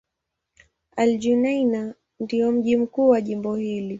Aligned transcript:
Al-Junaynah 0.97 1.95
ndio 2.19 2.51
mji 2.51 2.77
mkuu 2.77 3.09
wa 3.09 3.21
jimbo 3.21 3.55
hili. 3.55 3.89